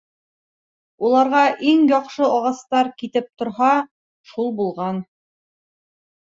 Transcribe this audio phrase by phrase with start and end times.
[1.09, 1.41] Уларға
[1.71, 3.69] иң яҡшы ағастар китеп торһа,
[4.31, 5.05] шул булған.